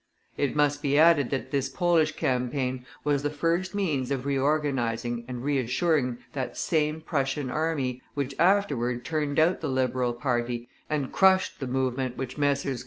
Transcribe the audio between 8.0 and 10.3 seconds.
which afterward turned out the Liberal